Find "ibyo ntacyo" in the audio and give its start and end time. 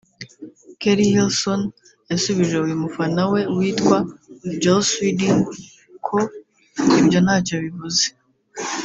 6.99-7.55